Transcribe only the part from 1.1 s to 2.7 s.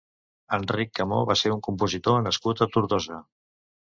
va ser un compositor nascut a